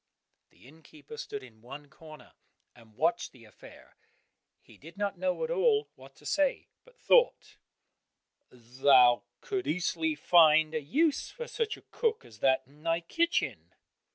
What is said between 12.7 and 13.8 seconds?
thy kitchen."